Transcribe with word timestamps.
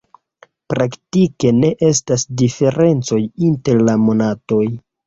Praktike 0.73 1.51
ne 1.59 1.71
estas 1.91 2.27
diferencoj 2.43 3.23
inter 3.53 3.87
la 3.89 4.01
monatoj. 4.09 4.65